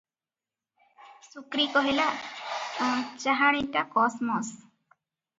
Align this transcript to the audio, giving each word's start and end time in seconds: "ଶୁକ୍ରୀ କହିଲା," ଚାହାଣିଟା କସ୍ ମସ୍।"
"ଶୁକ୍ରୀ 1.25 1.65
କହିଲା," 1.75 2.07
ଚାହାଣିଟା 3.25 3.83
କସ୍ 3.97 4.17
ମସ୍।" 4.31 4.51